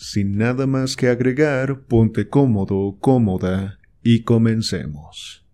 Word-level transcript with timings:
Sin 0.00 0.38
nada 0.38 0.68
más 0.68 0.94
que 0.94 1.08
agregar, 1.08 1.84
ponte 1.86 2.28
cómodo, 2.28 2.96
cómoda 3.00 3.80
y 4.00 4.22
comencemos. 4.22 5.44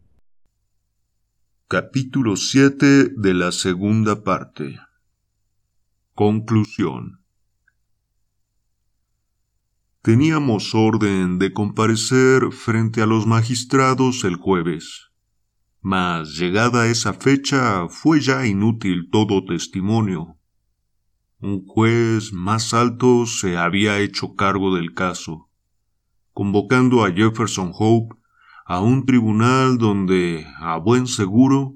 Capítulo 1.67 2.37
7 2.37 3.09
de 3.17 3.33
la 3.33 3.53
segunda 3.53 4.23
parte. 4.23 4.79
Conclusión. 6.13 7.23
Teníamos 10.03 10.75
orden 10.75 11.39
de 11.39 11.55
comparecer 11.55 12.53
frente 12.53 13.01
a 13.01 13.07
los 13.07 13.27
magistrados 13.27 14.25
el 14.25 14.37
jueves, 14.37 15.11
mas 15.81 16.37
llegada 16.37 16.89
esa 16.89 17.15
fecha 17.15 17.89
fue 17.89 18.21
ya 18.21 18.47
inútil 18.47 19.09
todo 19.11 19.43
testimonio 19.47 20.37
un 21.45 21.67
juez 21.67 22.33
más 22.33 22.73
alto 22.73 23.27
se 23.27 23.59
había 23.59 24.01
hecho 24.01 24.35
cargo 24.35 24.75
del 24.75 24.95
caso, 24.95 25.51
convocando 26.33 27.05
a 27.05 27.13
Jefferson 27.13 27.71
Hope 27.75 28.17
a 28.65 28.81
un 28.81 29.05
tribunal 29.05 29.77
donde, 29.77 30.47
a 30.59 30.79
buen 30.79 31.07
seguro, 31.07 31.75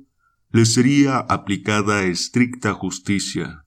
le 0.51 0.65
sería 0.65 1.19
aplicada 1.19 2.05
estricta 2.05 2.73
justicia. 2.73 3.67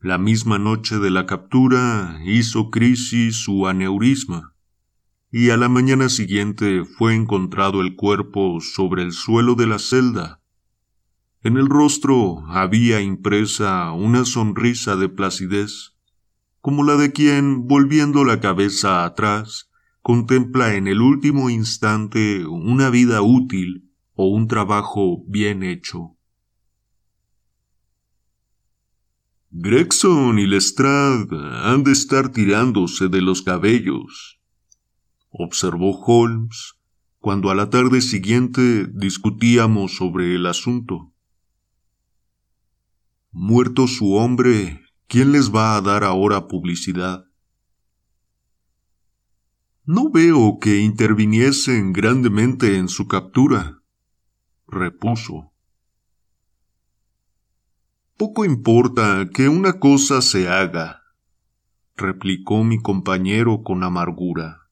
La 0.00 0.18
misma 0.18 0.58
noche 0.58 0.98
de 0.98 1.10
la 1.10 1.24
captura 1.24 2.20
hizo 2.26 2.70
crisis 2.70 3.36
su 3.36 3.66
aneurisma, 3.66 4.52
y 5.32 5.48
a 5.48 5.56
la 5.56 5.70
mañana 5.70 6.10
siguiente 6.10 6.84
fue 6.84 7.14
encontrado 7.14 7.80
el 7.80 7.96
cuerpo 7.96 8.60
sobre 8.60 9.02
el 9.02 9.12
suelo 9.12 9.54
de 9.54 9.66
la 9.66 9.78
celda, 9.78 10.37
en 11.42 11.56
el 11.56 11.68
rostro 11.68 12.44
había 12.48 13.00
impresa 13.00 13.92
una 13.92 14.24
sonrisa 14.24 14.96
de 14.96 15.08
placidez, 15.08 15.94
como 16.60 16.82
la 16.82 16.96
de 16.96 17.12
quien, 17.12 17.68
volviendo 17.68 18.24
la 18.24 18.40
cabeza 18.40 19.04
atrás, 19.04 19.70
contempla 20.02 20.74
en 20.74 20.88
el 20.88 21.00
último 21.00 21.50
instante 21.50 22.44
una 22.46 22.90
vida 22.90 23.22
útil 23.22 23.90
o 24.14 24.26
un 24.26 24.48
trabajo 24.48 25.22
bien 25.26 25.62
hecho. 25.62 26.16
Gregson 29.50 30.38
y 30.38 30.46
Lestrade 30.46 31.28
han 31.62 31.84
de 31.84 31.92
estar 31.92 32.30
tirándose 32.30 33.08
de 33.08 33.22
los 33.22 33.42
cabellos, 33.42 34.40
observó 35.30 35.92
Holmes 36.00 36.74
cuando 37.18 37.50
a 37.50 37.54
la 37.54 37.70
tarde 37.70 38.00
siguiente 38.00 38.86
discutíamos 38.92 39.96
sobre 39.96 40.34
el 40.34 40.46
asunto. 40.46 41.12
Muerto 43.30 43.86
su 43.86 44.14
hombre, 44.14 44.80
¿quién 45.06 45.32
les 45.32 45.54
va 45.54 45.76
a 45.76 45.82
dar 45.82 46.02
ahora 46.02 46.48
publicidad? 46.48 47.26
No 49.84 50.10
veo 50.10 50.58
que 50.58 50.78
interviniesen 50.78 51.92
grandemente 51.92 52.78
en 52.78 52.88
su 52.88 53.06
captura, 53.06 53.82
repuso. 54.66 55.52
Poco 58.16 58.46
importa 58.46 59.28
que 59.32 59.50
una 59.50 59.74
cosa 59.74 60.22
se 60.22 60.48
haga, 60.48 61.02
replicó 61.96 62.64
mi 62.64 62.80
compañero 62.80 63.62
con 63.62 63.84
amargura. 63.84 64.70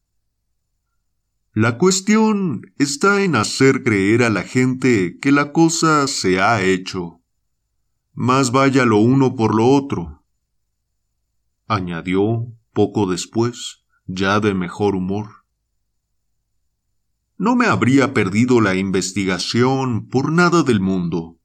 La 1.53 1.77
cuestión 1.77 2.73
está 2.79 3.23
en 3.23 3.37
hacer 3.37 3.83
creer 3.83 4.23
a 4.23 4.31
la 4.31 4.45
gente 4.45 5.19
que 5.21 5.31
la 5.31 5.53
cosa 5.53 6.07
se 6.09 6.41
ha 6.41 6.63
hecho 6.63 7.23
más 8.17 8.51
vaya 8.51 8.87
lo 8.87 8.97
uno 8.97 9.37
por 9.37 9.55
lo 9.55 9.69
otro. 9.69 10.25
Añadió 11.69 12.47
poco 12.73 13.07
después, 13.07 13.85
ya 14.07 14.41
de 14.41 14.55
mejor 14.55 14.97
humor. 14.97 15.45
No 17.37 17.57
me 17.57 17.67
habría 17.67 18.15
perdido 18.15 18.63
la 18.63 18.75
investigación 18.75 20.09
por 20.09 20.33
nada 20.33 20.63
del 20.63 20.81
mundo. 20.81 21.39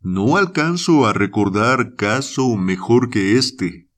No 0.00 0.36
alcanzo 0.36 1.06
a 1.06 1.12
recordar 1.12 1.94
caso 1.94 2.56
mejor 2.56 3.08
que 3.08 3.38
este. 3.38 3.88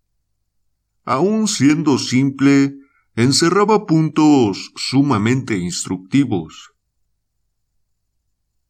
Aun 1.04 1.48
siendo 1.48 1.98
simple, 1.98 2.76
encerraba 3.16 3.86
puntos 3.86 4.70
sumamente 4.76 5.56
instructivos. 5.56 6.72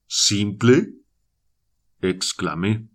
¿Simple? 0.07 0.95
exclamé. 2.01 2.90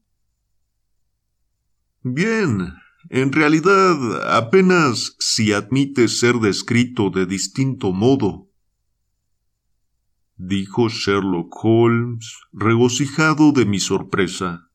Bien, 2.08 2.72
en 3.10 3.32
realidad 3.32 4.38
apenas 4.38 5.16
si 5.18 5.54
admite 5.54 6.08
ser 6.08 6.36
descrito 6.36 7.10
de 7.10 7.26
distinto 7.26 7.94
modo, 7.94 8.48
dijo 10.38 10.88
Sherlock 10.88 11.52
Holmes, 11.64 12.32
regocijado 12.54 13.52
de 13.54 13.66
mi 13.66 13.80
sorpresa. 13.80 14.70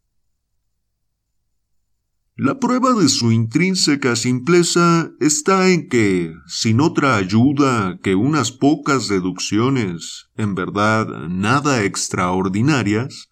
La 2.34 2.58
prueba 2.58 2.94
de 2.94 3.08
su 3.08 3.30
intrínseca 3.30 4.16
simpleza 4.16 5.12
está 5.20 5.70
en 5.70 5.88
que, 5.88 6.34
sin 6.48 6.80
otra 6.80 7.14
ayuda 7.14 8.00
que 8.02 8.16
unas 8.16 8.50
pocas 8.50 9.06
deducciones, 9.06 10.26
en 10.34 10.56
verdad 10.56 11.06
nada 11.28 11.84
extraordinarias, 11.84 13.29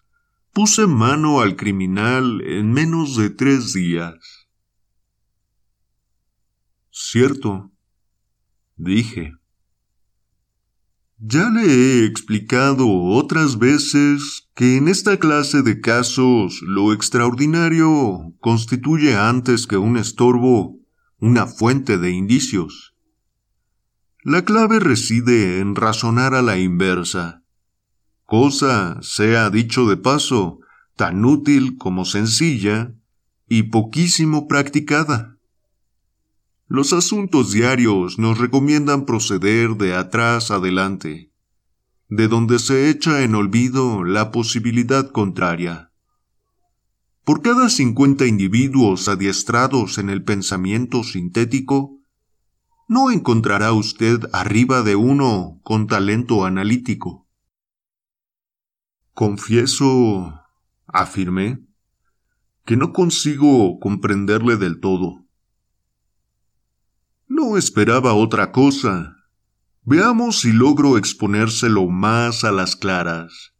Puse 0.51 0.87
mano 0.87 1.41
al 1.41 1.55
criminal 1.55 2.41
en 2.41 2.71
menos 2.71 3.15
de 3.15 3.29
tres 3.29 3.73
días. 3.73 4.17
Cierto, 6.89 7.71
dije. 8.75 9.35
Ya 11.19 11.49
le 11.49 11.63
he 11.63 12.05
explicado 12.05 12.87
otras 12.89 13.59
veces 13.59 14.49
que 14.55 14.77
en 14.77 14.87
esta 14.87 15.19
clase 15.19 15.61
de 15.61 15.81
casos 15.81 16.61
lo 16.61 16.93
extraordinario 16.93 18.33
constituye 18.39 19.15
antes 19.15 19.67
que 19.67 19.77
un 19.77 19.97
estorbo 19.97 20.79
una 21.19 21.45
fuente 21.45 21.97
de 21.97 22.11
indicios. 22.11 22.95
La 24.23 24.45
clave 24.45 24.79
reside 24.79 25.59
en 25.59 25.75
razonar 25.75 26.33
a 26.33 26.41
la 26.41 26.57
inversa 26.57 27.43
cosa, 28.29 28.99
sea 29.01 29.49
dicho 29.49 29.87
de 29.87 29.97
paso, 29.97 30.59
tan 30.95 31.25
útil 31.25 31.77
como 31.77 32.05
sencilla 32.05 32.93
y 33.47 33.63
poquísimo 33.63 34.47
practicada. 34.47 35.39
Los 36.67 36.93
asuntos 36.93 37.51
diarios 37.51 38.19
nos 38.19 38.37
recomiendan 38.37 39.07
proceder 39.07 39.77
de 39.77 39.95
atrás 39.95 40.51
adelante, 40.51 41.31
de 42.07 42.27
donde 42.27 42.59
se 42.59 42.91
echa 42.91 43.23
en 43.23 43.33
olvido 43.33 44.03
la 44.03 44.29
posibilidad 44.29 45.09
contraria. 45.09 45.91
Por 47.23 47.41
cada 47.41 47.67
cincuenta 47.69 48.27
individuos 48.27 49.07
adiestrados 49.07 49.97
en 49.97 50.11
el 50.11 50.23
pensamiento 50.23 51.03
sintético, 51.03 51.97
no 52.87 53.09
encontrará 53.09 53.73
usted 53.73 54.19
arriba 54.33 54.83
de 54.83 54.95
uno 54.95 55.59
con 55.63 55.87
talento 55.87 56.45
analítico. 56.45 57.28
Confieso, 59.19 60.45
afirmé, 60.87 61.59
que 62.63 62.77
no 62.77 62.93
consigo 62.93 63.77
comprenderle 63.81 64.55
del 64.55 64.79
todo. 64.79 65.25
No 67.27 67.57
esperaba 67.57 68.13
otra 68.13 68.53
cosa. 68.53 69.17
Veamos 69.83 70.39
si 70.39 70.53
logro 70.53 70.97
exponérselo 70.97 71.89
más 71.89 72.45
a 72.45 72.53
las 72.53 72.77
claras. 72.77 73.53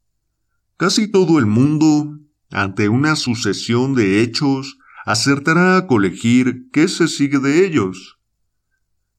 Casi 0.77 1.11
todo 1.11 1.39
el 1.39 1.45
mundo, 1.45 2.17
ante 2.51 2.88
una 2.88 3.17
sucesión 3.17 3.95
de 3.95 4.21
hechos, 4.21 4.77
acertará 5.05 5.75
a 5.75 5.88
colegir 5.88 6.69
qué 6.71 6.88
se 6.88 7.09
sigue 7.09 7.39
de 7.39 7.65
ellos. 7.65 8.17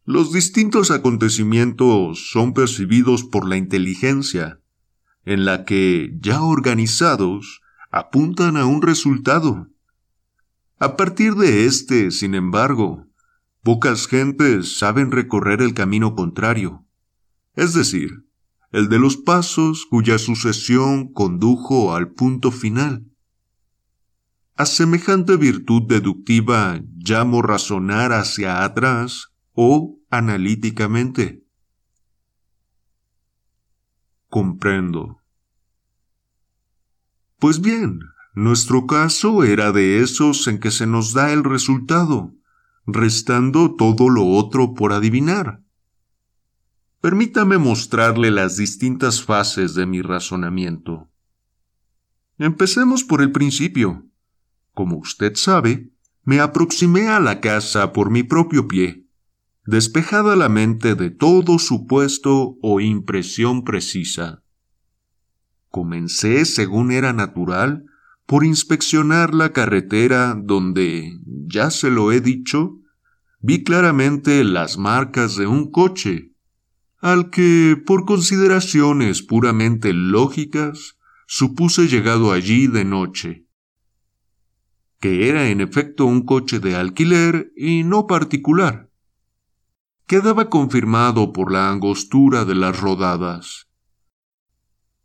Los 0.07 0.33
distintos 0.33 0.91
acontecimientos 0.91 2.31
son 2.31 2.55
percibidos 2.55 3.25
por 3.25 3.47
la 3.47 3.59
inteligencia, 3.59 4.60
en 5.25 5.45
la 5.45 5.65
que, 5.65 6.17
ya 6.21 6.43
organizados, 6.43 7.61
apuntan 7.91 8.57
a 8.57 8.67
un 8.67 8.83
resultado. 8.83 9.69
A 10.79 10.97
partir 10.97 11.35
de 11.35 11.67
éste, 11.67 12.11
sin 12.11 12.35
embargo, 12.35 13.07
pocas 13.63 14.07
gentes 14.07 14.79
saben 14.79 15.11
recorrer 15.11 15.61
el 15.61 15.75
camino 15.75 16.15
contrario, 16.15 16.87
es 17.55 17.75
decir, 17.75 18.25
el 18.73 18.89
de 18.89 18.99
los 18.99 19.17
pasos 19.17 19.87
cuya 19.91 20.19
sucesión 20.19 21.13
condujo 21.13 21.95
al 21.95 22.13
punto 22.13 22.51
final. 22.51 23.07
A 24.57 24.67
semejante 24.67 25.37
virtud 25.37 25.83
deductiva 25.89 26.81
llamo 26.97 27.43
razonar 27.43 28.13
hacia 28.13 28.63
atrás 28.63 29.29
o 29.53 29.99
analíticamente. 30.11 31.40
Comprendo. 34.31 35.21
Pues 37.41 37.61
bien, 37.61 37.99
nuestro 38.33 38.87
caso 38.87 39.43
era 39.43 39.73
de 39.73 40.03
esos 40.03 40.47
en 40.47 40.61
que 40.61 40.71
se 40.71 40.87
nos 40.87 41.13
da 41.13 41.33
el 41.33 41.43
resultado, 41.43 42.33
restando 42.87 43.75
todo 43.75 44.09
lo 44.09 44.25
otro 44.25 44.73
por 44.75 44.93
adivinar. 44.93 45.65
Permítame 47.01 47.59
mostrarle 47.59 48.31
las 48.31 48.57
distintas 48.57 49.21
fases 49.21 49.75
de 49.75 49.87
mi 49.87 50.01
razonamiento. 50.01 51.11
Empecemos 52.39 53.03
por 53.03 53.23
el 53.23 53.33
principio. 53.33 54.07
Como 54.75 54.99
usted 54.99 55.35
sabe, 55.35 55.91
me 56.23 56.39
aproximé 56.39 57.09
a 57.09 57.19
la 57.19 57.41
casa 57.41 57.93
por 57.93 58.11
mi 58.11 58.23
propio 58.23 58.69
pie, 58.69 59.10
despejada 59.71 60.35
la 60.35 60.49
mente 60.49 60.97
de 60.97 61.11
todo 61.11 61.61
supuesto 61.61 62.59
o 62.61 62.81
impresión 62.81 63.63
precisa. 63.63 64.43
Comencé, 65.69 66.45
según 66.45 66.91
era 66.91 67.13
natural, 67.13 67.85
por 68.27 68.45
inspeccionar 68.45 69.33
la 69.33 69.53
carretera 69.53 70.37
donde, 70.37 71.21
ya 71.25 71.71
se 71.71 71.89
lo 71.89 72.11
he 72.11 72.21
dicho, 72.21 72.81
vi 73.39 73.63
claramente 73.63 74.43
las 74.43 74.77
marcas 74.77 75.37
de 75.37 75.47
un 75.47 75.71
coche, 75.71 76.33
al 76.99 77.31
que, 77.31 77.81
por 77.87 78.05
consideraciones 78.07 79.23
puramente 79.23 79.93
lógicas, 79.93 80.99
supuse 81.29 81.87
llegado 81.87 82.33
allí 82.33 82.67
de 82.67 82.85
noche, 82.85 83.47
que 84.99 85.29
era 85.29 85.49
en 85.49 85.61
efecto 85.61 86.07
un 86.07 86.25
coche 86.25 86.59
de 86.59 86.75
alquiler 86.75 87.53
y 87.57 87.85
no 87.85 88.09
particular. 88.09 88.90
Quedaba 90.11 90.51
confirmado 90.51 91.33
por 91.33 91.53
la 91.53 91.71
angostura 91.71 92.45
de 92.45 92.57
las 92.57 92.81
rodadas. 92.81 93.69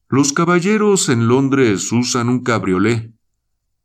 Los 0.10 0.34
caballeros 0.34 1.10
en 1.10 1.28
Londres 1.28 1.92
usan 1.92 2.28
un 2.28 2.42
cabriolé, 2.42 3.14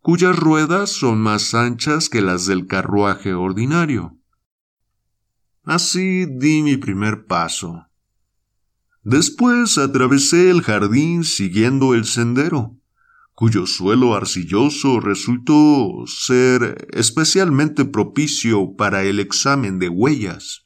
cuyas 0.00 0.34
ruedas 0.34 0.88
son 0.88 1.20
más 1.20 1.52
anchas 1.52 2.08
que 2.08 2.22
las 2.22 2.46
del 2.46 2.67
carruaje 2.67 3.34
ordinario. 3.34 4.17
Así 5.62 6.25
di 6.25 6.62
mi 6.62 6.78
primer 6.78 7.26
paso. 7.26 7.87
Después 9.02 9.76
atravesé 9.76 10.49
el 10.49 10.62
jardín 10.62 11.25
siguiendo 11.25 11.93
el 11.93 12.06
sendero, 12.06 12.78
cuyo 13.34 13.67
suelo 13.67 14.14
arcilloso 14.14 15.00
resultó 15.00 16.02
ser 16.06 16.88
especialmente 16.94 17.84
propicio 17.84 18.75
para 18.75 19.02
el 19.02 19.20
examen 19.20 19.78
de 19.78 19.90
huellas. 19.90 20.64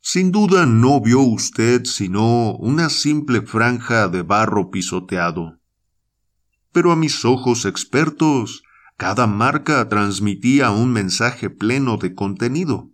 Sin 0.00 0.32
duda 0.32 0.66
no 0.66 1.00
vio 1.00 1.20
usted 1.20 1.84
sino 1.84 2.54
una 2.56 2.88
simple 2.88 3.42
franja 3.42 4.08
de 4.08 4.22
barro 4.22 4.70
pisoteado 4.70 5.60
pero 6.72 6.92
a 6.92 6.96
mis 6.96 7.24
ojos 7.24 7.64
expertos 7.64 8.62
cada 8.96 9.26
marca 9.26 9.88
transmitía 9.88 10.70
un 10.70 10.92
mensaje 10.92 11.48
pleno 11.48 11.96
de 11.96 12.14
contenido. 12.14 12.90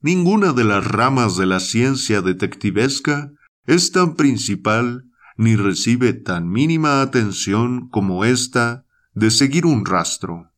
Ninguna 0.00 0.52
de 0.52 0.64
las 0.64 0.86
ramas 0.86 1.36
de 1.36 1.46
la 1.46 1.58
ciencia 1.58 2.22
detectivesca 2.22 3.32
es 3.66 3.90
tan 3.90 4.14
principal 4.14 5.04
ni 5.36 5.56
recibe 5.56 6.12
tan 6.12 6.48
mínima 6.48 7.02
atención 7.02 7.88
como 7.88 8.24
esta 8.24 8.86
de 9.12 9.30
seguir 9.30 9.66
un 9.66 9.84
rastro. 9.84 10.52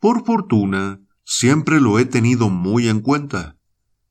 Por 0.00 0.24
fortuna, 0.24 1.00
siempre 1.30 1.78
lo 1.78 1.98
he 1.98 2.06
tenido 2.06 2.48
muy 2.48 2.88
en 2.88 3.00
cuenta, 3.00 3.58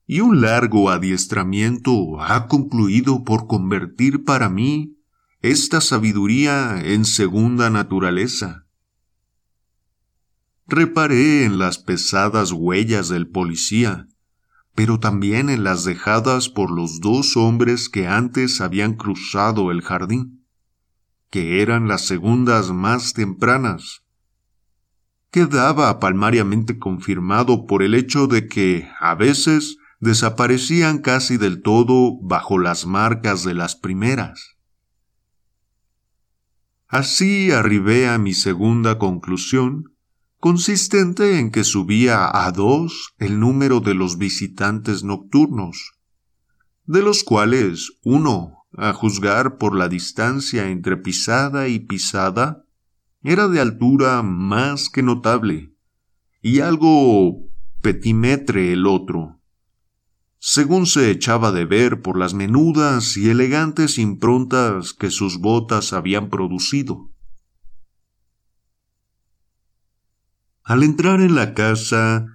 y 0.06 0.20
un 0.20 0.40
largo 0.40 0.92
adiestramiento 0.92 2.22
ha 2.22 2.48
concluido 2.48 3.24
por 3.24 3.48
convertir 3.48 4.24
para 4.24 4.50
mí 4.50 5.00
esta 5.42 5.82
sabiduría 5.82 6.80
en 6.80 7.06
segunda 7.06 7.72
naturaleza. 7.72 8.68
Reparé 10.68 11.44
en 11.44 11.58
las 11.58 11.80
pesadas 11.80 12.52
huellas 12.52 13.10
del 13.10 13.28
policía, 13.28 14.08
pero 14.76 15.00
también 15.00 15.50
en 15.50 15.64
las 15.64 15.86
dejadas 15.86 16.50
por 16.50 16.70
los 16.70 17.02
dos 17.02 17.36
hombres 17.36 17.90
que 17.90 18.08
antes 18.08 18.62
habían 18.62 18.94
cruzado 18.94 19.72
el 19.72 19.82
jardín, 19.82 20.46
que 21.32 21.64
eran 21.64 21.88
las 21.88 22.06
segundas 22.06 22.72
más 22.72 23.14
tempranas. 23.14 24.07
Quedaba 25.32 26.00
palmariamente 26.00 26.80
confirmado 26.80 27.66
por 27.66 27.84
el 27.84 27.96
hecho 27.96 28.28
de 28.28 28.48
que, 28.48 28.90
a 29.00 29.16
veces, 29.16 29.78
desaparecían 30.00 31.00
casi 31.00 31.38
del 31.38 31.62
todo 31.62 32.18
bajo 32.22 32.60
las 32.60 32.86
marcas 32.86 33.44
de 33.44 33.54
las 33.54 33.76
primeras. 33.76 34.58
Así 36.88 37.52
arribé 37.52 38.08
a 38.08 38.18
mi 38.18 38.34
segunda 38.34 38.98
conclusión, 38.98 39.94
consistente 40.40 41.40
en 41.40 41.52
que 41.52 41.64
subía 41.64 42.30
a 42.46 42.52
dos 42.52 43.14
el 43.18 43.40
número 43.40 43.82
de 43.82 43.94
los 43.94 44.18
visitantes 44.18 45.04
nocturnos, 45.04 45.94
de 46.86 47.02
los 47.02 47.24
cuales 47.24 47.92
uno, 48.04 48.66
a 48.78 48.94
juzgar 48.94 49.58
por 49.58 49.76
la 49.76 49.90
distancia 49.90 50.70
entre 50.70 50.96
pisada 50.96 51.68
y 51.68 51.80
pisada, 51.80 52.64
era 53.30 53.48
de 53.48 53.60
altura 53.60 54.22
más 54.24 54.90
que 54.90 55.04
notable, 55.04 55.74
y 56.42 56.60
algo 56.60 57.48
petimetre 57.82 58.74
el 58.74 58.88
otro 58.88 59.38
según 60.40 60.86
se 60.86 61.10
echaba 61.10 61.52
de 61.52 61.66
ver 61.66 62.02
por 62.02 62.18
las 62.18 62.34
menudas 62.34 63.18
y 63.18 63.30
elegantes 63.30 63.98
improntas 63.98 64.94
que 64.94 65.10
sus 65.10 65.40
botas 65.40 65.94
habían 65.94 66.30
producido. 66.30 67.12
Al 70.64 70.84
entrar 70.84 71.22
en 71.22 71.36
la 71.36 71.54
casa, 71.54 72.28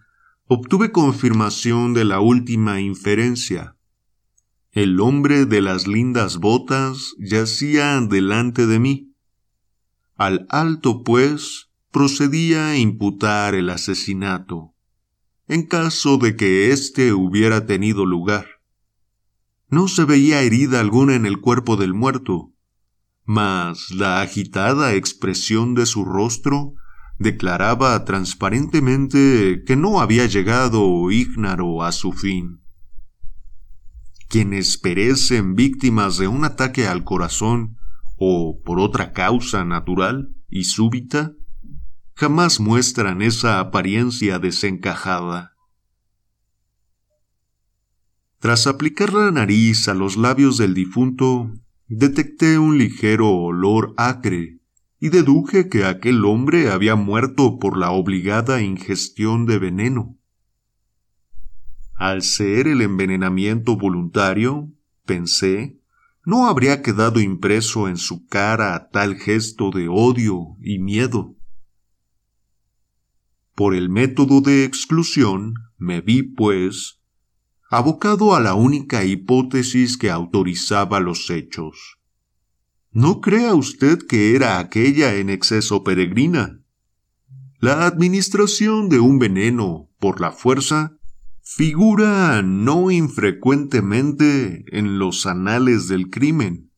obtuve 0.46 0.90
confirmación 0.90 1.94
de 1.94 2.04
la 2.04 2.20
última 2.20 2.80
inferencia. 2.80 3.76
El 4.72 5.00
hombre 5.00 5.44
de 5.44 5.60
las 5.60 5.86
lindas 5.86 6.38
botas 6.38 7.14
yacía 7.18 8.00
delante 8.00 8.66
de 8.66 8.78
mí. 8.78 9.11
Al 10.16 10.46
alto, 10.50 11.02
pues, 11.02 11.70
procedía 11.90 12.68
a 12.68 12.76
imputar 12.76 13.54
el 13.54 13.70
asesinato 13.70 14.72
en 15.48 15.66
caso 15.66 16.16
de 16.16 16.34
que 16.34 16.70
éste 16.70 17.12
hubiera 17.12 17.66
tenido 17.66 18.06
lugar. 18.06 18.46
No 19.68 19.86
se 19.86 20.04
veía 20.04 20.40
herida 20.40 20.80
alguna 20.80 21.14
en 21.14 21.26
el 21.26 21.40
cuerpo 21.40 21.76
del 21.76 21.92
muerto, 21.92 22.52
mas 23.24 23.90
la 23.90 24.22
agitada 24.22 24.94
expresión 24.94 25.74
de 25.74 25.84
su 25.84 26.06
rostro 26.06 26.74
declaraba 27.18 28.04
transparentemente 28.04 29.62
que 29.66 29.76
no 29.76 30.00
había 30.00 30.24
llegado 30.24 31.10
ígnaro 31.10 31.82
a 31.82 31.92
su 31.92 32.12
fin. 32.12 32.62
Quienes 34.28 34.78
perecen 34.78 35.54
víctimas 35.54 36.16
de 36.16 36.28
un 36.28 36.44
ataque 36.44 36.86
al 36.86 37.04
corazón 37.04 37.76
o 38.16 38.60
por 38.64 38.80
otra 38.80 39.12
causa 39.12 39.64
natural 39.64 40.34
y 40.48 40.64
súbita, 40.64 41.32
jamás 42.14 42.60
muestran 42.60 43.22
esa 43.22 43.60
apariencia 43.60 44.38
desencajada. 44.38 45.56
Tras 48.38 48.66
aplicar 48.66 49.12
la 49.12 49.30
nariz 49.30 49.88
a 49.88 49.94
los 49.94 50.16
labios 50.16 50.58
del 50.58 50.74
difunto, 50.74 51.52
detecté 51.86 52.58
un 52.58 52.78
ligero 52.78 53.30
olor 53.30 53.94
acre 53.96 54.58
y 54.98 55.08
deduje 55.08 55.68
que 55.68 55.84
aquel 55.84 56.24
hombre 56.24 56.70
había 56.70 56.94
muerto 56.94 57.58
por 57.58 57.76
la 57.76 57.90
obligada 57.90 58.62
ingestión 58.62 59.46
de 59.46 59.58
veneno. 59.58 60.16
Al 61.94 62.22
ser 62.22 62.66
el 62.66 62.80
envenenamiento 62.80 63.76
voluntario, 63.76 64.72
pensé, 65.04 65.81
no 66.24 66.46
habría 66.46 66.82
quedado 66.82 67.20
impreso 67.20 67.88
en 67.88 67.96
su 67.96 68.26
cara 68.26 68.88
tal 68.92 69.16
gesto 69.16 69.70
de 69.70 69.88
odio 69.88 70.56
y 70.60 70.78
miedo. 70.78 71.36
Por 73.54 73.74
el 73.74 73.88
método 73.88 74.40
de 74.40 74.64
exclusión 74.64 75.54
me 75.76 76.00
vi, 76.00 76.22
pues, 76.22 77.00
abocado 77.70 78.34
a 78.34 78.40
la 78.40 78.54
única 78.54 79.04
hipótesis 79.04 79.96
que 79.96 80.10
autorizaba 80.10 81.00
los 81.00 81.28
hechos. 81.30 81.98
No 82.90 83.20
crea 83.20 83.54
usted 83.54 84.06
que 84.06 84.36
era 84.36 84.58
aquella 84.58 85.14
en 85.14 85.30
exceso 85.30 85.82
peregrina. 85.82 86.58
la 87.58 87.86
administración 87.86 88.88
de 88.88 88.98
un 88.98 89.20
veneno 89.20 89.88
por 90.00 90.20
la 90.20 90.32
fuerza 90.32 90.98
figura 91.42 92.40
no 92.42 92.90
infrecuentemente 92.90 94.64
en 94.76 94.98
los 94.98 95.26
anales 95.26 95.88
del 95.88 96.08
crimen. 96.08 96.70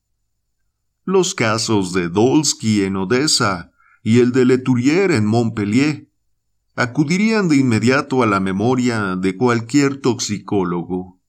Los 1.04 1.34
casos 1.34 1.92
de 1.92 2.08
Dolsky 2.08 2.82
en 2.82 2.96
Odessa 2.96 3.72
y 4.02 4.20
el 4.20 4.32
de 4.32 4.46
Leturier 4.46 5.10
en 5.10 5.26
Montpellier 5.26 6.10
acudirían 6.76 7.48
de 7.48 7.56
inmediato 7.56 8.22
a 8.22 8.26
la 8.26 8.40
memoria 8.40 9.16
de 9.16 9.36
cualquier 9.36 10.00
toxicólogo. 10.00 11.20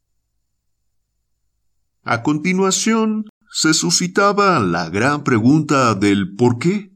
A 2.03 2.23
continuación, 2.23 3.25
se 3.51 3.73
suscitaba 3.73 4.59
la 4.59 4.89
gran 4.89 5.23
pregunta 5.23 5.93
del 5.95 6.35
por 6.35 6.57
qué. 6.57 6.95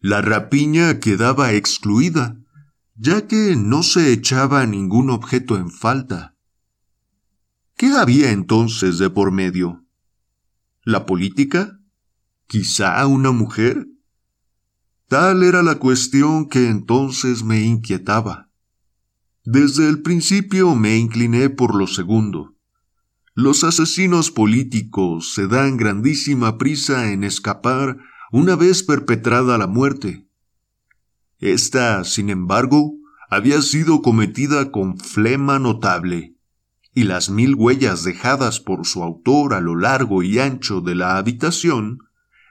La 0.00 0.22
rapiña 0.22 0.98
quedaba 1.00 1.52
excluida, 1.52 2.36
ya 2.96 3.26
que 3.26 3.56
no 3.56 3.82
se 3.82 4.12
echaba 4.12 4.66
ningún 4.66 5.10
objeto 5.10 5.56
en 5.56 5.70
falta. 5.70 6.34
¿Qué 7.76 7.88
había 7.88 8.32
entonces 8.32 8.98
de 8.98 9.10
por 9.10 9.32
medio? 9.32 9.84
¿La 10.82 11.04
política? 11.04 11.78
¿Quizá 12.46 13.06
una 13.06 13.32
mujer? 13.32 13.86
Tal 15.08 15.42
era 15.42 15.62
la 15.62 15.76
cuestión 15.76 16.48
que 16.48 16.68
entonces 16.68 17.44
me 17.44 17.60
inquietaba. 17.60 18.50
Desde 19.44 19.88
el 19.88 20.02
principio 20.02 20.74
me 20.74 20.96
incliné 20.96 21.50
por 21.50 21.74
lo 21.74 21.86
segundo. 21.86 22.56
Los 23.34 23.62
asesinos 23.62 24.30
políticos 24.30 25.34
se 25.34 25.46
dan 25.46 25.76
grandísima 25.76 26.56
prisa 26.56 27.12
en 27.12 27.22
escapar 27.22 27.98
una 28.32 28.56
vez 28.56 28.82
perpetrada 28.82 29.58
la 29.58 29.66
muerte. 29.66 30.25
Esta, 31.38 32.04
sin 32.04 32.30
embargo, 32.30 32.94
había 33.28 33.60
sido 33.60 34.02
cometida 34.02 34.70
con 34.70 34.98
flema 34.98 35.58
notable, 35.58 36.36
y 36.94 37.04
las 37.04 37.28
mil 37.28 37.54
huellas 37.54 38.04
dejadas 38.04 38.60
por 38.60 38.86
su 38.86 39.02
autor 39.02 39.52
a 39.52 39.60
lo 39.60 39.76
largo 39.76 40.22
y 40.22 40.38
ancho 40.38 40.80
de 40.80 40.94
la 40.94 41.18
habitación 41.18 41.98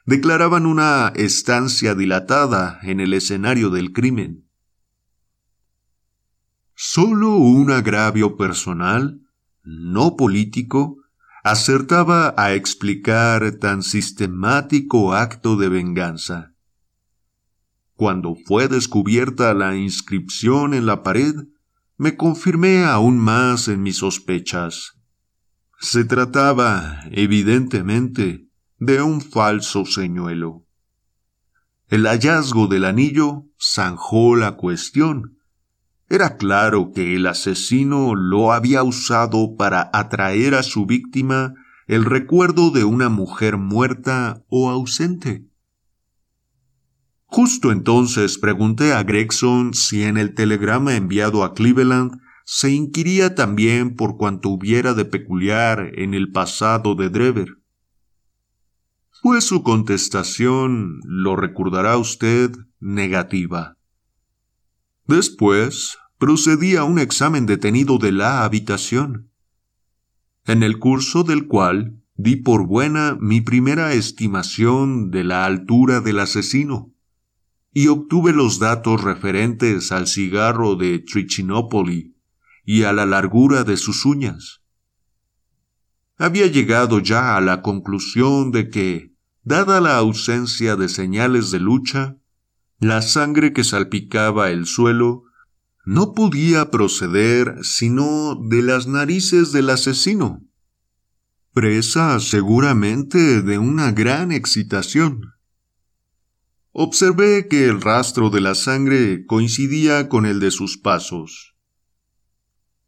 declaraban 0.06 0.68
una 0.68 1.12
estancia 1.15 1.96
dilatada 1.96 2.80
en 2.84 3.00
el 3.00 3.13
escenario 3.13 3.72
del 3.72 3.92
crimen. 3.92 4.46
Solo 6.75 7.38
un 7.38 7.72
agravio 7.72 8.38
personal, 8.38 9.22
no 9.63 10.15
político, 10.15 10.98
acertaba 11.44 12.36
a 12.38 12.54
explicar 12.54 13.54
tan 13.54 13.82
sistemático 13.82 15.13
acto 15.13 15.56
de 15.56 15.70
venganza. 15.70 16.54
Cuando 17.96 18.36
fue 18.46 18.68
descubierta 18.68 19.54
la 19.54 19.78
inscripción 19.78 20.74
en 20.74 20.86
la 20.86 21.02
pared, 21.02 21.34
me 21.98 22.18
confirmé 22.18 22.84
aún 22.84 23.18
más 23.18 23.70
en 23.70 23.84
mis 23.84 23.98
sospechas. 23.98 25.00
Se 25.80 26.04
trataba, 26.04 27.00
evidentemente, 27.12 28.50
de 28.80 29.02
un 29.02 29.22
falso 29.22 29.86
señuelo. 29.86 30.66
El 31.88 32.06
hallazgo 32.06 32.68
del 32.68 32.84
anillo 32.84 33.46
zanjó 33.58 34.36
la 34.36 34.58
cuestión. 34.58 35.38
Era 36.10 36.36
claro 36.36 36.92
que 36.94 37.16
el 37.16 37.28
asesino 37.28 38.14
lo 38.14 38.52
había 38.52 38.84
usado 38.84 39.56
para 39.56 39.90
atraer 39.94 40.56
a 40.56 40.64
su 40.64 40.86
víctima 40.86 41.54
el 41.88 42.04
recuerdo 42.04 42.72
de 42.72 42.84
una 42.84 43.08
mujer 43.08 43.58
muerta 43.58 44.44
o 44.50 44.70
ausente. 44.70 45.46
Justo 47.36 47.74
entonces 47.74 48.38
pregunté 48.38 48.94
a 48.94 49.04
Gregson 49.04 49.74
si 49.74 50.04
en 50.04 50.15
el 50.15 50.36
telegrama 50.36 50.96
enviado 50.96 51.44
a 51.44 51.54
Cleveland 51.54 52.22
se 52.46 52.72
inquiría 52.72 53.36
también 53.36 53.98
por 53.98 54.15
cuanto 54.15 54.48
hubiera 54.48 54.94
de 54.94 55.04
peculiar 55.04 55.92
en 55.96 56.13
el 56.13 56.32
pasado 56.32 56.96
de 56.96 57.10
Drever. 57.10 57.58
Fue 59.22 59.42
su 59.42 59.63
contestación, 59.63 61.01
lo 61.04 61.36
recordará 61.36 61.98
usted, 61.98 62.51
negativa. 62.80 63.75
Después 65.06 65.98
procedí 66.18 66.77
a 66.77 66.86
un 66.86 67.00
examen 67.00 67.46
detenido 67.46 67.98
de 67.98 68.13
la 68.13 68.46
habitación, 68.46 69.30
en 70.46 70.63
el 70.63 70.80
curso 70.80 71.25
del 71.25 71.48
cual 71.48 72.01
di 72.15 72.38
por 72.38 72.65
buena 72.65 73.18
mi 73.20 73.42
primera 73.42 73.92
estimación 73.92 75.12
de 75.12 75.25
la 75.25 75.44
altura 75.44 76.00
del 76.00 76.20
asesino, 76.20 76.95
y 77.75 77.89
obtuve 77.89 78.34
los 78.34 78.58
datos 78.58 79.03
referentes 79.03 79.91
al 79.91 80.08
cigarro 80.08 80.75
de 80.75 80.98
Trichinopoli 80.98 82.15
y 82.63 82.82
a 82.82 82.94
la 82.94 83.05
largura 83.05 83.63
de 83.63 83.77
sus 83.77 84.03
uñas. 84.05 84.63
Había 86.17 86.48
llegado 86.48 86.98
ya 86.98 87.38
a 87.38 87.41
la 87.41 87.62
conclusión 87.62 88.50
de 88.51 88.72
que 88.72 89.15
Dada 89.48 89.79
la 89.79 89.98
ausencia 89.98 90.75
de 90.75 90.89
señales 90.89 91.51
de 91.51 91.60
lucha, 91.60 92.17
la 92.79 93.03
sangre 93.03 93.53
que 93.53 93.63
salpicaba 93.63 94.50
el 94.50 94.65
suelo 94.65 95.25
no 95.86 96.13
podía 96.13 96.72
proceder 96.72 97.60
sino 97.62 98.34
de 98.50 98.63
las 98.63 98.88
narices 98.88 99.51
del 99.51 99.70
asesino, 99.70 100.41
presa 101.53 102.20
seguramente 102.20 103.44
de 103.44 103.60
una 103.60 103.91
gran 103.91 104.32
excitación. 104.32 105.35
Observé 106.77 107.48
que 107.48 107.70
el 107.70 107.79
rastro 107.79 108.29
de 108.29 108.41
la 108.41 108.53
sangre 108.53 109.25
coincidía 109.25 110.10
con 110.10 110.25
el 110.25 110.41
de 110.41 110.51
sus 110.51 110.77
pasos. 110.77 111.55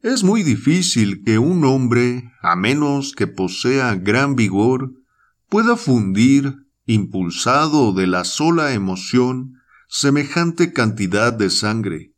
Es 0.01 0.25
muy 0.25 0.44
difícil 0.44 1.24
que 1.24 1.39
un 1.39 1.63
hombre, 1.63 2.34
a 2.41 2.58
menos 2.58 3.13
que 3.13 3.27
posea 3.27 3.96
gran 3.96 4.36
vigor, 4.36 4.91
pueda 5.48 5.77
fundir, 5.77 6.67
impulsado 6.86 7.94
de 7.94 8.08
la 8.08 8.25
sola 8.25 8.74
emoción, 8.74 9.53
semejante 9.88 10.74
cantidad 10.74 11.32
de 11.32 11.50
sangre. 11.50 12.13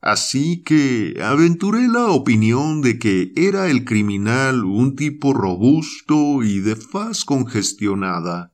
Así 0.00 0.64
que 0.64 1.20
aventuré 1.22 1.86
la 1.86 2.06
opinión 2.06 2.82
de 2.82 2.98
que 2.98 3.30
era 3.36 3.68
el 3.68 3.84
criminal 3.84 4.64
un 4.64 4.96
tipo 4.96 5.32
robusto 5.32 6.42
y 6.42 6.58
de 6.58 6.74
faz 6.74 7.24
congestionada. 7.24 8.52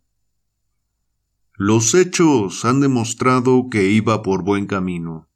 Los 1.56 1.94
hechos 1.94 2.64
han 2.64 2.80
demostrado 2.80 3.68
que 3.70 3.90
iba 3.90 4.22
por 4.22 4.42
buen 4.42 4.66
camino. 4.66 5.28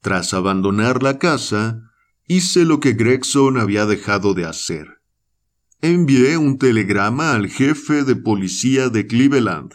Tras 0.00 0.34
abandonar 0.34 1.02
la 1.02 1.18
casa, 1.18 1.90
hice 2.26 2.64
lo 2.64 2.80
que 2.80 2.92
Gregson 2.92 3.58
había 3.58 3.86
dejado 3.86 4.34
de 4.34 4.46
hacer 4.46 5.02
envié 5.82 6.36
un 6.36 6.58
telegrama 6.58 7.32
al 7.32 7.48
jefe 7.48 8.04
de 8.04 8.14
policía 8.14 8.88
de 8.88 9.08
Cleveland, 9.08 9.74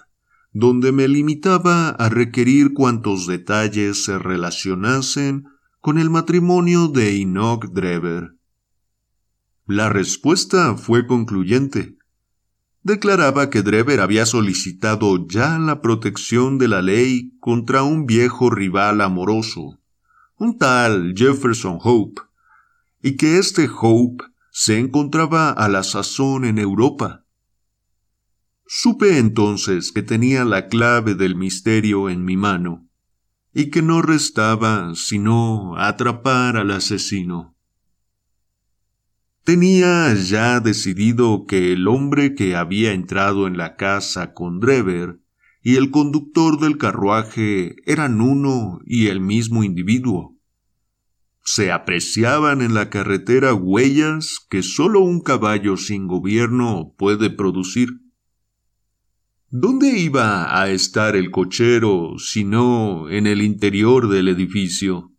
donde 0.53 0.93
me 0.93 1.09
limitaba 1.09 1.89
a 1.89 2.07
requerir 2.07 2.73
cuantos 2.73 3.27
detalles 3.27 4.05
se 4.05 4.17
relacionasen 4.17 5.43
con 5.81 5.99
el 5.99 6.09
matrimonio 6.09 6.87
de 6.87 7.21
Enoch 7.21 7.65
Drever. 7.73 8.37
La 9.65 9.89
respuesta 9.89 10.77
fue 10.77 11.05
concluyente. 11.05 11.96
Declaraba 12.87 13.49
que 13.49 13.63
Drever 13.63 13.99
había 13.99 14.25
solicitado 14.25 15.27
ya 15.27 15.59
la 15.59 15.81
protección 15.81 16.57
de 16.57 16.69
la 16.69 16.81
ley 16.81 17.33
contra 17.41 17.83
un 17.83 18.05
viejo 18.05 18.49
rival 18.49 19.01
amoroso, 19.01 19.77
un 20.37 20.57
tal 20.57 21.13
Jefferson 21.13 21.79
Hope, 21.83 22.21
y 23.03 23.17
que 23.17 23.39
este 23.39 23.69
Hope 23.69 24.23
se 24.51 24.79
encontraba 24.79 25.49
a 25.49 25.67
la 25.67 25.83
sazón 25.83 26.45
en 26.45 26.59
Europa. 26.59 27.25
Supe 28.65 29.17
entonces 29.17 29.91
que 29.91 30.01
tenía 30.01 30.45
la 30.45 30.69
clave 30.69 31.13
del 31.13 31.35
misterio 31.35 32.09
en 32.09 32.23
mi 32.23 32.37
mano, 32.37 32.87
y 33.53 33.69
que 33.69 33.81
no 33.81 34.01
restaba 34.01 34.95
sino 34.95 35.75
atrapar 35.77 36.55
al 36.55 36.71
asesino. 36.71 37.56
Tenía 39.47 40.13
ya 40.13 40.59
decidido 40.59 41.45
que 41.47 41.71
el 41.71 41.87
hombre 41.87 42.35
que 42.35 42.57
había 42.57 42.91
entrado 42.91 43.47
en 43.47 43.55
la 43.55 43.77
casa 43.77 44.33
con 44.33 44.59
Drever 44.59 45.21
y 45.63 45.77
el 45.77 45.89
conductor 45.89 46.59
del 46.59 46.77
carruaje 46.77 47.77
eran 47.85 48.19
uno 48.19 48.81
y 48.85 49.07
el 49.07 49.21
mismo 49.21 49.63
individuo 49.63 50.37
se 51.45 51.71
apreciaban 51.71 52.61
en 52.61 52.73
la 52.73 52.89
carretera 52.89 53.53
huellas 53.53 54.45
que 54.49 54.61
sólo 54.63 54.99
un 54.99 55.21
caballo 55.21 55.77
sin 55.77 56.05
gobierno 56.05 56.93
puede 56.97 57.29
producir. 57.29 58.01
¿Dónde 59.49 59.97
iba 59.97 60.61
a 60.61 60.69
estar 60.69 61.15
el 61.15 61.31
cochero 61.31 62.15
sino 62.17 63.09
en 63.09 63.27
el 63.27 63.41
interior 63.41 64.09
del 64.09 64.27
edificio? 64.27 65.13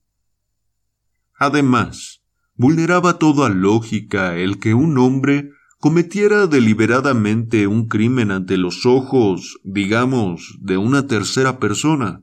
Además, 1.38 2.17
vulneraba 2.58 3.18
toda 3.18 3.48
lógica 3.48 4.36
el 4.36 4.58
que 4.58 4.74
un 4.74 4.98
hombre 4.98 5.52
cometiera 5.78 6.46
deliberadamente 6.46 7.66
un 7.66 7.88
crimen 7.88 8.30
ante 8.30 8.58
los 8.58 8.84
ojos, 8.84 9.58
digamos, 9.64 10.58
de 10.60 10.76
una 10.76 11.06
tercera 11.06 11.58
persona 11.58 12.22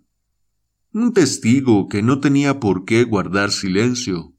un 0.95 1.11
testigo 1.11 1.89
que 1.89 2.01
no 2.01 2.21
tenía 2.21 2.61
por 2.61 2.85
qué 2.85 3.03
guardar 3.03 3.51
silencio. 3.51 4.33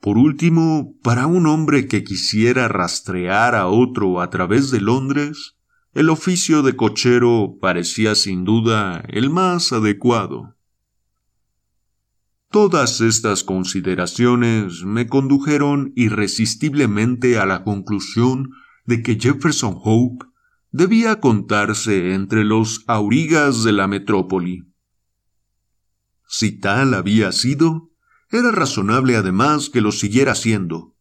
Por 0.00 0.16
último, 0.16 0.94
para 1.02 1.26
un 1.26 1.46
hombre 1.46 1.86
que 1.86 2.02
quisiera 2.02 2.66
rastrear 2.66 3.54
a 3.54 3.66
otro 3.66 4.22
a 4.22 4.30
través 4.30 4.70
de 4.70 4.80
Londres, 4.80 5.58
el 5.92 6.08
oficio 6.08 6.62
de 6.62 6.74
cochero 6.76 7.58
parecía 7.60 8.14
sin 8.14 8.44
duda 8.44 9.04
el 9.08 9.28
más 9.28 9.70
adecuado. 9.74 10.56
Todas 12.52 13.00
estas 13.00 13.44
consideraciones 13.44 14.84
me 14.84 15.06
condujeron 15.06 15.94
irresistiblemente 15.96 17.38
a 17.38 17.46
la 17.46 17.64
conclusión 17.64 18.50
de 18.84 19.02
que 19.02 19.18
Jefferson 19.18 19.78
Hope 19.82 20.26
debía 20.70 21.18
contarse 21.18 22.12
entre 22.12 22.44
los 22.44 22.84
aurigas 22.88 23.64
de 23.64 23.72
la 23.72 23.86
metrópoli. 23.86 24.70
Si 26.28 26.52
tal 26.52 26.92
había 26.92 27.32
sido, 27.32 27.90
era 28.30 28.50
razonable 28.50 29.16
además 29.16 29.70
que 29.70 29.80
lo 29.80 29.90
siguiera 29.90 30.34
siendo. 30.34 30.94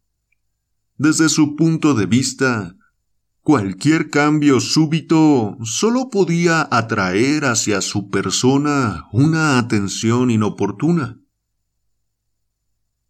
Desde 0.96 1.28
su 1.28 1.58
punto 1.58 1.96
de 1.96 2.06
vista, 2.06 2.78
cualquier 3.42 4.10
cambio 4.10 4.62
súbito 4.62 5.58
solo 5.64 6.10
podía 6.10 6.66
atraer 6.72 7.44
hacia 7.44 7.82
su 7.82 8.10
persona 8.10 9.08
una 9.12 9.60
atención 9.60 10.32
inoportuna. 10.32 11.21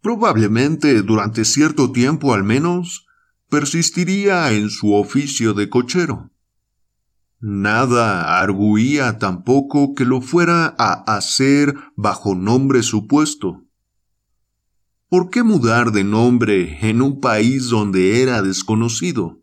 Probablemente 0.01 1.03
durante 1.03 1.45
cierto 1.45 1.91
tiempo 1.91 2.33
al 2.33 2.43
menos 2.43 3.05
persistiría 3.49 4.51
en 4.51 4.69
su 4.69 4.93
oficio 4.93 5.53
de 5.53 5.69
cochero. 5.69 6.31
Nada 7.39 8.39
arguía 8.39 9.19
tampoco 9.19 9.93
que 9.93 10.05
lo 10.05 10.21
fuera 10.21 10.75
a 10.77 11.15
hacer 11.15 11.75
bajo 11.95 12.33
nombre 12.33 12.81
supuesto. 12.81 13.63
¿Por 15.07 15.29
qué 15.29 15.43
mudar 15.43 15.91
de 15.91 16.03
nombre 16.03 16.87
en 16.87 17.01
un 17.01 17.19
país 17.19 17.69
donde 17.69 18.23
era 18.23 18.41
desconocido? 18.41 19.41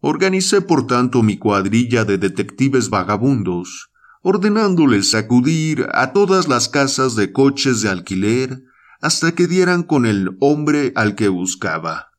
Organicé 0.00 0.62
por 0.62 0.86
tanto 0.86 1.22
mi 1.22 1.36
cuadrilla 1.36 2.04
de 2.04 2.16
detectives 2.16 2.88
vagabundos, 2.88 3.90
ordenándoles 4.22 5.14
acudir 5.14 5.86
a 5.92 6.12
todas 6.12 6.48
las 6.48 6.68
casas 6.68 7.16
de 7.16 7.32
coches 7.32 7.82
de 7.82 7.90
alquiler 7.90 8.69
hasta 9.00 9.32
que 9.32 9.46
dieran 9.46 9.82
con 9.82 10.06
el 10.06 10.36
hombre 10.40 10.92
al 10.96 11.14
que 11.14 11.28
buscaba. 11.28 12.12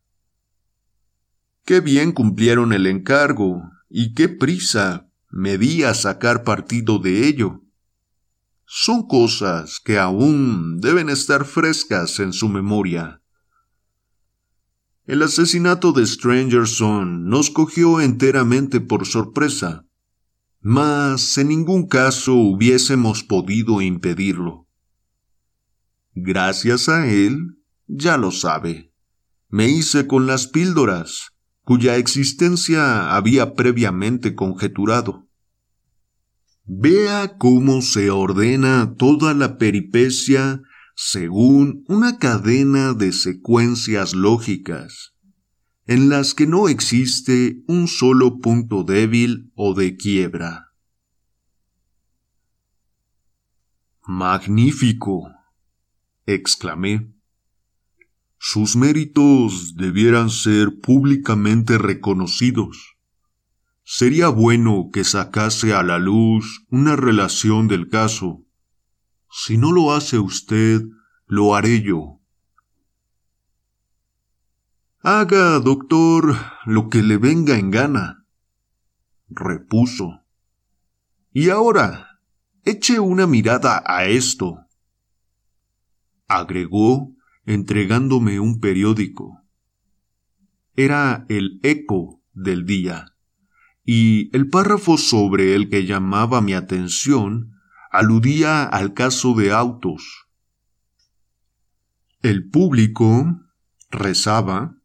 Qué 1.65 1.79
bien 1.79 2.11
cumplieron 2.11 2.73
el 2.73 2.87
encargo, 2.87 3.71
y 3.89 4.13
qué 4.13 4.29
prisa 4.29 5.09
me 5.29 5.57
di 5.57 5.83
a 5.83 5.93
sacar 5.93 6.43
partido 6.43 6.99
de 6.99 7.27
ello 7.27 7.61
son 8.73 9.05
cosas 9.05 9.81
que 9.81 9.99
aún 9.99 10.79
deben 10.79 11.09
estar 11.09 11.43
frescas 11.43 12.21
en 12.21 12.31
su 12.31 12.47
memoria. 12.47 13.21
El 15.05 15.23
asesinato 15.23 15.91
de 15.91 16.07
Strangerson 16.07 17.27
nos 17.27 17.49
cogió 17.49 17.99
enteramente 17.99 18.79
por 18.79 19.05
sorpresa, 19.05 19.85
mas 20.61 21.37
en 21.37 21.49
ningún 21.49 21.85
caso 21.85 22.33
hubiésemos 22.33 23.25
podido 23.25 23.81
impedirlo. 23.81 24.69
Gracias 26.13 26.89
a 26.89 27.07
él, 27.07 27.57
ya 27.87 28.17
lo 28.17 28.31
sabe, 28.31 28.91
me 29.49 29.69
hice 29.69 30.07
con 30.07 30.27
las 30.27 30.47
píldoras, 30.47 31.31
cuya 31.63 31.97
existencia 31.97 33.15
había 33.15 33.53
previamente 33.53 34.35
conjeturado. 34.35 35.27
Vea 36.65 37.37
cómo 37.37 37.81
se 37.81 38.11
ordena 38.11 38.95
toda 38.97 39.33
la 39.33 39.57
peripecia 39.57 40.61
según 40.95 41.83
una 41.87 42.17
cadena 42.17 42.93
de 42.93 43.11
secuencias 43.11 44.13
lógicas, 44.13 45.13
en 45.85 46.09
las 46.09 46.33
que 46.33 46.45
no 46.45 46.69
existe 46.69 47.63
un 47.67 47.87
solo 47.87 48.39
punto 48.39 48.83
débil 48.83 49.51
o 49.55 49.73
de 49.73 49.97
quiebra. 49.97 50.67
Magnífico, 54.05 55.40
exclamé. 56.25 57.13
Sus 58.37 58.75
méritos 58.75 59.75
debieran 59.75 60.29
ser 60.29 60.79
públicamente 60.81 61.77
reconocidos. 61.77 62.97
Sería 63.83 64.29
bueno 64.29 64.89
que 64.91 65.03
sacase 65.03 65.73
a 65.73 65.83
la 65.83 65.99
luz 65.99 66.65
una 66.69 66.95
relación 66.95 67.67
del 67.67 67.89
caso. 67.89 68.45
Si 69.29 69.57
no 69.57 69.71
lo 69.71 69.93
hace 69.93 70.17
usted, 70.17 70.81
lo 71.27 71.55
haré 71.55 71.81
yo. 71.81 72.19
Haga, 75.03 75.59
doctor, 75.59 76.35
lo 76.65 76.89
que 76.89 77.01
le 77.01 77.17
venga 77.17 77.57
en 77.57 77.71
gana, 77.71 78.25
repuso. 79.29 80.21
Y 81.33 81.49
ahora, 81.49 82.19
eche 82.63 82.99
una 82.99 83.25
mirada 83.25 83.83
a 83.85 84.05
esto, 84.05 84.67
agregó, 86.37 87.15
entregándome 87.45 88.39
un 88.39 88.59
periódico. 88.59 89.41
Era 90.75 91.25
el 91.29 91.59
eco 91.63 92.21
del 92.33 92.65
día 92.65 93.05
y 93.83 94.35
el 94.35 94.47
párrafo 94.47 94.97
sobre 94.97 95.55
el 95.55 95.69
que 95.69 95.85
llamaba 95.85 96.41
mi 96.41 96.53
atención 96.53 97.51
aludía 97.91 98.63
al 98.63 98.93
caso 98.93 99.33
de 99.33 99.51
autos. 99.51 100.27
El 102.21 102.49
público, 102.49 103.41
rezaba, 103.89 104.77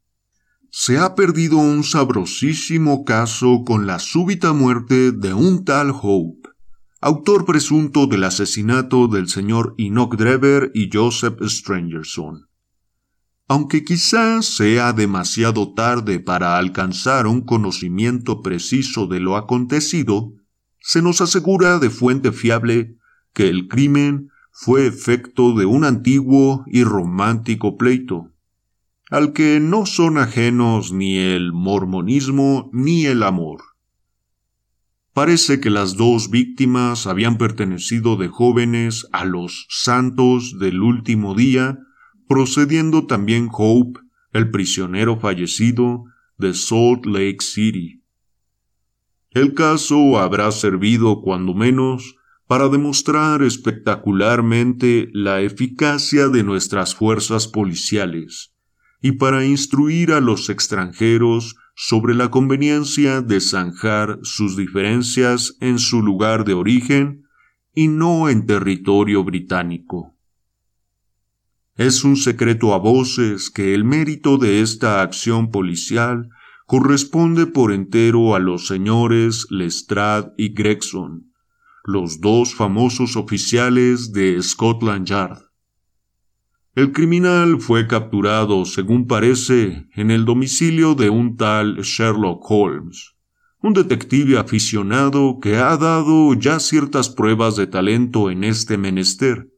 se 0.70 0.98
ha 0.98 1.14
perdido 1.14 1.58
un 1.58 1.84
sabrosísimo 1.84 3.04
caso 3.04 3.62
con 3.64 3.86
la 3.86 3.98
súbita 3.98 4.52
muerte 4.52 5.12
de 5.12 5.34
un 5.34 5.64
tal 5.64 5.90
Hope, 5.90 6.48
autor 7.06 7.44
presunto 7.44 8.08
del 8.08 8.24
asesinato 8.24 9.06
del 9.06 9.28
señor 9.28 9.76
Enoch 9.78 10.16
Drever 10.16 10.72
y 10.74 10.90
Joseph 10.92 11.40
Strangerson. 11.40 12.48
Aunque 13.46 13.84
quizás 13.84 14.46
sea 14.46 14.92
demasiado 14.92 15.72
tarde 15.72 16.18
para 16.18 16.58
alcanzar 16.58 17.28
un 17.28 17.42
conocimiento 17.42 18.42
preciso 18.42 19.06
de 19.06 19.20
lo 19.20 19.36
acontecido, 19.36 20.32
se 20.80 21.00
nos 21.00 21.20
asegura 21.20 21.78
de 21.78 21.90
fuente 21.90 22.32
fiable 22.32 22.96
que 23.32 23.50
el 23.50 23.68
crimen 23.68 24.30
fue 24.50 24.88
efecto 24.88 25.54
de 25.54 25.64
un 25.64 25.84
antiguo 25.84 26.64
y 26.66 26.82
romántico 26.82 27.76
pleito, 27.76 28.32
al 29.12 29.32
que 29.32 29.60
no 29.60 29.86
son 29.86 30.18
ajenos 30.18 30.90
ni 30.90 31.18
el 31.18 31.52
mormonismo 31.52 32.68
ni 32.72 33.06
el 33.06 33.22
amor. 33.22 33.75
Parece 35.16 35.60
que 35.60 35.70
las 35.70 35.96
dos 35.96 36.28
víctimas 36.28 37.06
habían 37.06 37.38
pertenecido 37.38 38.18
de 38.18 38.28
jóvenes 38.28 39.06
a 39.12 39.24
los 39.24 39.66
santos 39.70 40.58
del 40.58 40.82
último 40.82 41.34
día 41.34 41.78
procediendo 42.28 43.06
también 43.06 43.48
Hope, 43.50 43.98
el 44.34 44.50
prisionero 44.50 45.18
fallecido 45.18 46.04
de 46.36 46.52
Salt 46.52 47.06
Lake 47.06 47.38
City. 47.40 48.02
El 49.30 49.54
caso 49.54 50.18
habrá 50.18 50.52
servido, 50.52 51.22
cuando 51.22 51.54
menos, 51.54 52.16
para 52.46 52.68
demostrar 52.68 53.42
espectacularmente 53.42 55.08
la 55.14 55.40
eficacia 55.40 56.28
de 56.28 56.42
nuestras 56.42 56.94
fuerzas 56.94 57.48
policiales 57.48 58.54
y 59.00 59.12
para 59.12 59.46
instruir 59.46 60.12
a 60.12 60.20
los 60.20 60.50
extranjeros 60.50 61.56
sobre 61.78 62.14
la 62.14 62.30
conveniencia 62.30 63.20
de 63.20 63.38
zanjar 63.38 64.18
sus 64.22 64.56
diferencias 64.56 65.58
en 65.60 65.78
su 65.78 66.02
lugar 66.02 66.46
de 66.46 66.54
origen 66.54 67.26
y 67.74 67.88
no 67.88 68.30
en 68.30 68.46
territorio 68.46 69.22
británico. 69.22 70.16
Es 71.76 72.02
un 72.02 72.16
secreto 72.16 72.72
a 72.72 72.78
voces 72.78 73.50
que 73.50 73.74
el 73.74 73.84
mérito 73.84 74.38
de 74.38 74.62
esta 74.62 75.02
acción 75.02 75.50
policial 75.50 76.30
corresponde 76.64 77.46
por 77.46 77.70
entero 77.70 78.34
a 78.34 78.38
los 78.38 78.66
señores 78.66 79.46
Lestrade 79.50 80.32
y 80.38 80.54
Gregson, 80.54 81.30
los 81.84 82.22
dos 82.22 82.54
famosos 82.54 83.16
oficiales 83.16 84.12
de 84.12 84.42
Scotland 84.42 85.06
Yard. 85.06 85.45
El 86.76 86.92
criminal 86.92 87.60
fue 87.60 87.88
capturado, 87.88 88.64
según 88.64 89.08
parece, 89.08 89.88
en 89.94 90.12
el 90.12 90.24
domicilio 90.24 90.94
de 90.94 91.10
un 91.10 91.36
tal 91.36 91.78
Sherlock 91.78 92.48
Holmes, 92.48 93.16
un 93.60 93.72
detective 93.72 94.38
aficionado 94.38 95.40
que 95.42 95.56
ha 95.56 95.76
dado 95.76 96.34
ya 96.34 96.60
ciertas 96.60 97.08
pruebas 97.10 97.56
de 97.56 97.66
talento 97.66 98.30
en 98.30 98.44
este 98.44 98.78
menester 98.78 99.48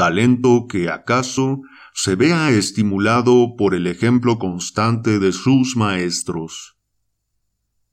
talento 0.00 0.64
que 0.66 0.88
acaso 0.88 1.60
se 1.92 2.16
vea 2.16 2.48
estimulado 2.48 3.54
por 3.58 3.74
el 3.74 3.86
ejemplo 3.86 4.38
constante 4.38 5.18
de 5.18 5.30
sus 5.30 5.76
maestros. 5.76 6.78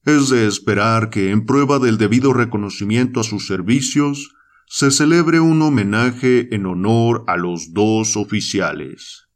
es 0.05 0.29
de 0.29 0.47
esperar 0.47 1.09
que 1.09 1.31
en 1.31 1.45
prueba 1.45 1.79
del 1.79 1.97
debido 1.97 2.31
reconocimiento 2.31 3.19
a 3.19 3.25
sus 3.25 3.45
servicios, 3.45 4.36
se 4.69 4.91
celebre 4.91 5.39
un 5.39 5.61
homenaje 5.61 6.53
en 6.53 6.65
honor 6.65 7.23
a 7.27 7.37
los 7.37 7.73
dos 7.73 8.17
oficiales. 8.17 9.29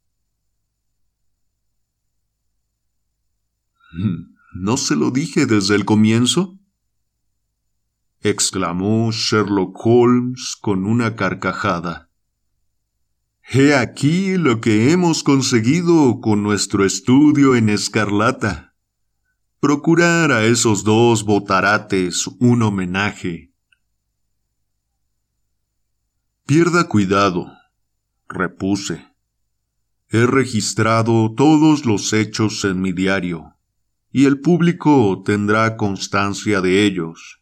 ¿No 4.54 4.76
se 4.76 4.94
lo 4.94 5.10
dije 5.10 5.46
desde 5.46 5.74
el 5.74 5.86
comienzo? 5.86 6.58
exclamó 8.20 9.10
Sherlock 9.10 9.74
Holmes 9.84 10.56
con 10.60 10.84
una 10.84 11.16
carcajada. 11.16 12.10
He 13.50 13.74
aquí 13.74 14.36
lo 14.36 14.60
que 14.60 14.92
hemos 14.92 15.24
conseguido 15.24 16.20
con 16.20 16.42
nuestro 16.42 16.84
estudio 16.84 17.56
en 17.56 17.70
escarlata. 17.70 18.76
Procurar 19.58 20.30
a 20.30 20.44
esos 20.44 20.84
dos 20.84 21.24
botarates 21.24 22.28
un 22.38 22.62
homenaje. 22.62 23.51
Pierda 26.54 26.86
cuidado, 26.86 27.50
repuse. 28.28 29.06
He 30.10 30.26
registrado 30.26 31.32
todos 31.34 31.86
los 31.86 32.12
hechos 32.12 32.66
en 32.66 32.82
mi 32.82 32.92
diario, 32.92 33.56
y 34.10 34.26
el 34.26 34.38
público 34.38 35.22
tendrá 35.24 35.78
constancia 35.78 36.60
de 36.60 36.84
ellos. 36.84 37.40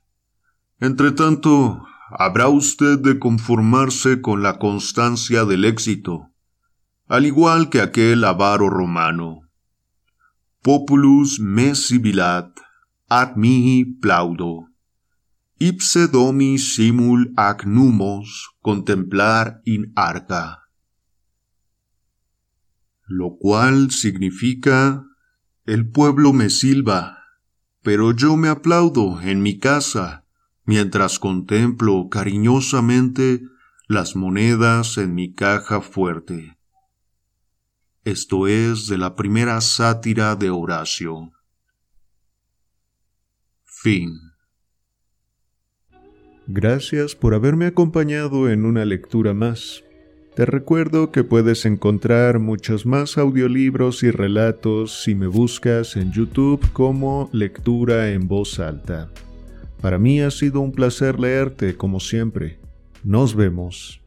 Entretanto, 0.79 1.85
habrá 2.09 2.47
usted 2.47 3.01
de 3.01 3.19
conformarse 3.19 4.21
con 4.21 4.45
la 4.45 4.61
constancia 4.61 5.45
del 5.45 5.65
éxito, 5.65 6.31
al 7.09 7.27
igual 7.27 7.69
que 7.69 7.81
aquel 7.81 8.23
avaro 8.23 8.71
romano. 8.71 9.41
Populus 10.63 11.41
me 11.41 11.75
sibilat, 11.75 12.57
ad 13.09 13.35
mihi 13.35 13.87
plaudo. 13.87 14.70
Ipse 15.63 16.09
domi 16.09 16.57
simul 16.57 17.35
ac 17.37 17.67
numos 17.67 18.49
contemplar 18.63 19.61
in 19.67 19.93
arca. 19.95 20.71
Lo 23.07 23.37
cual 23.37 23.91
significa, 23.91 25.05
el 25.67 25.91
pueblo 25.91 26.33
me 26.33 26.49
silba, 26.49 27.19
pero 27.83 28.13
yo 28.13 28.39
me 28.39 28.49
aplaudo 28.49 29.21
en 29.21 29.43
mi 29.43 29.59
casa 29.59 30.25
mientras 30.65 31.19
contemplo 31.19 32.09
cariñosamente 32.09 33.43
las 33.87 34.17
monedas 34.17 34.97
en 34.97 35.15
mi 35.15 35.35
caja 35.35 35.83
fuerte. 35.83 36.57
Esto 38.05 38.47
es 38.47 38.87
de 38.87 38.97
la 38.97 39.15
primera 39.15 39.61
sátira 39.61 40.37
de 40.37 40.49
Horacio. 40.49 41.33
Fin. 43.63 44.30
Gracias 46.53 47.15
por 47.15 47.33
haberme 47.35 47.67
acompañado 47.67 48.51
en 48.51 48.65
una 48.65 48.85
lectura 48.85 49.33
más. 49.35 49.85
Te 50.35 50.45
recuerdo 50.45 51.13
que 51.13 51.23
puedes 51.23 51.65
encontrar 51.65 52.41
muchos 52.41 52.87
más 52.87 53.19
audiolibros 53.19 54.03
y 54.03 54.11
relatos 54.11 55.01
si 55.05 55.15
me 55.15 55.29
buscas 55.29 55.95
en 55.95 56.11
YouTube 56.11 56.61
como 56.73 57.31
Lectura 57.33 58.11
en 58.11 58.27
Voz 58.27 58.59
Alta. 58.59 59.13
Para 59.81 59.99
mí 59.99 60.23
ha 60.23 60.33
sido 60.33 60.61
un 60.61 60.73
placer 60.73 61.21
leerte 61.21 61.77
como 61.77 62.01
siempre. 62.01 62.59
Nos 63.05 63.37
vemos. 63.37 64.00